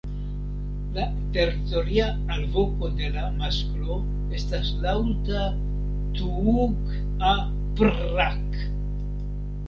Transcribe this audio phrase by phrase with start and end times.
[0.93, 1.03] La
[1.33, 2.05] teritoria
[2.35, 3.97] alvoko de la masklo
[4.37, 5.43] estas laŭta
[6.17, 8.57] "tuuk-a-prrak".